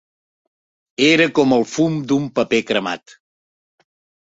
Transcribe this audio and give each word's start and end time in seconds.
Era 1.07 1.27
com 1.41 1.53
el 1.59 1.67
fum 1.73 1.99
d'un 2.13 2.27
paper 2.41 2.63
cremat. 2.73 3.17